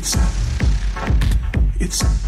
It's, 0.00 0.14
it's, 1.80 2.27